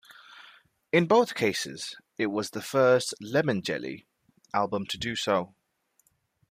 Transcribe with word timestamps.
In 0.91 1.05
both 1.05 1.35
cases, 1.35 1.95
it 2.17 2.25
was 2.31 2.49
the 2.49 2.61
first 2.63 3.13
"Lemon 3.21 3.61
Jelly" 3.61 4.07
album 4.51 4.87
to 4.87 4.97
do 4.97 5.15
so. 5.15 5.53